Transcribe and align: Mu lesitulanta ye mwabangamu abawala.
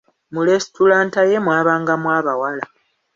Mu 0.33 0.41
lesitulanta 0.47 1.21
ye 1.29 1.37
mwabangamu 1.45 2.07
abawala. 2.17 2.65